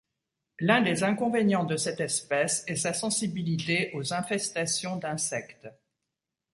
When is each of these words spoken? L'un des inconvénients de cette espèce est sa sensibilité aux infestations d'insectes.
L'un 0.59 0.81
des 0.81 1.03
inconvénients 1.03 1.63
de 1.63 1.77
cette 1.77 1.99
espèce 1.99 2.63
est 2.65 2.75
sa 2.75 2.91
sensibilité 2.91 3.91
aux 3.93 4.13
infestations 4.15 4.95
d'insectes. 4.97 5.67